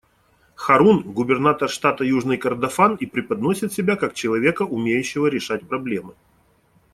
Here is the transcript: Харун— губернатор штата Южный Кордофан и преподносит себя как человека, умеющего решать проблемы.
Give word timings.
Харун— 0.61 1.01
губернатор 1.17 1.69
штата 1.69 2.03
Южный 2.03 2.39
Кордофан 2.39 2.95
и 2.95 3.05
преподносит 3.05 3.71
себя 3.71 3.95
как 3.95 4.15
человека, 4.15 4.63
умеющего 4.63 5.27
решать 5.27 5.67
проблемы. 5.69 6.15